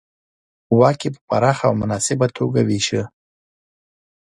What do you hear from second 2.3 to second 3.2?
توګه وېشه.